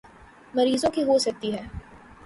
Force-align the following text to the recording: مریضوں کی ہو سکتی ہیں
مریضوں 0.53 0.91
کی 0.91 1.03
ہو 1.03 1.17
سکتی 1.19 1.53
ہیں 1.53 1.67